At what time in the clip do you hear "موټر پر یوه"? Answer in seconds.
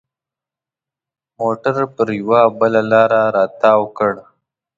1.39-2.41